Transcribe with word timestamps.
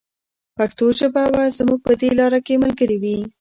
پښتو 0.57 0.85
ژبه 0.97 1.23
به 1.33 1.43
زموږ 1.57 1.79
په 1.85 1.93
دې 2.01 2.09
لاره 2.19 2.39
کې 2.45 2.61
ملګرې 2.63 2.97
وي. 3.01 3.17